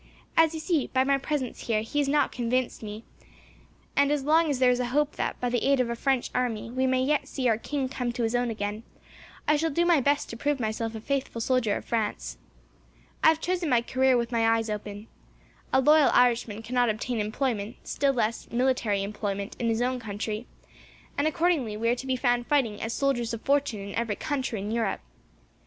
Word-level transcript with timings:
As 0.35 0.55
you 0.55 0.59
see, 0.59 0.87
by 0.87 1.03
my 1.03 1.19
presence 1.19 1.59
here, 1.67 1.81
he 1.83 1.99
has 1.99 2.09
not 2.09 2.31
convinced 2.31 2.81
me, 2.81 3.03
and 3.95 4.11
as 4.11 4.23
long 4.23 4.49
as 4.49 4.57
there 4.57 4.71
is 4.71 4.79
a 4.79 4.87
hope 4.87 5.15
that, 5.17 5.39
by 5.39 5.47
the 5.47 5.63
aid 5.63 5.79
of 5.79 5.91
a 5.91 5.95
French 5.95 6.31
army, 6.33 6.71
we 6.71 6.87
may 6.87 7.03
yet 7.03 7.27
see 7.27 7.47
our 7.47 7.59
king 7.59 7.87
come 7.87 8.11
to 8.13 8.23
his 8.23 8.33
own 8.33 8.49
again, 8.49 8.81
I 9.47 9.57
shall 9.57 9.69
do 9.69 9.85
my 9.85 10.01
best 10.01 10.27
to 10.31 10.35
prove 10.37 10.59
myself 10.59 10.95
a 10.95 11.01
faithful 11.01 11.39
soldier 11.39 11.75
of 11.75 11.85
France. 11.85 12.39
I 13.23 13.27
have 13.27 13.39
chosen 13.41 13.69
my 13.69 13.83
career 13.83 14.17
with 14.17 14.31
my 14.31 14.49
eyes 14.49 14.71
open. 14.71 15.05
A 15.71 15.79
loyal 15.79 16.09
Irishman 16.15 16.63
cannot 16.63 16.89
obtain 16.89 17.19
employment, 17.19 17.75
still 17.83 18.11
less 18.13 18.49
military 18.49 19.03
employment, 19.03 19.55
in 19.59 19.67
his 19.67 19.83
own 19.83 19.99
country, 19.99 20.47
and 21.15 21.27
accordingly, 21.27 21.77
we 21.77 21.89
are 21.89 21.95
to 21.97 22.07
be 22.07 22.15
found 22.15 22.47
fighting 22.47 22.81
as 22.81 22.91
soldiers 22.91 23.35
of 23.35 23.41
fortune 23.43 23.89
in 23.89 23.93
every 23.93 24.15
country 24.15 24.61
in 24.61 24.71
Europe. 24.71 25.01